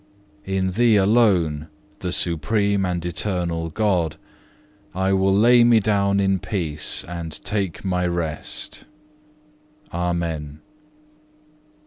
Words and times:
In 0.45 0.69
Thee 0.69 0.95
alone, 0.95 1.67
the 1.99 2.11
supreme 2.11 2.85
and 2.87 3.05
eternal 3.05 3.69
God, 3.69 4.17
I 4.95 5.13
will 5.13 5.31
lay 5.31 5.63
me 5.63 5.79
down 5.79 6.19
in 6.19 6.39
peace 6.39 7.05
and 7.07 7.31
take 7.45 7.85
my 7.85 8.07
rest.(1) 8.07 8.85
Amen. 9.93 10.61